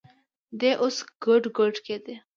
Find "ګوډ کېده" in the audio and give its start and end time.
1.57-2.15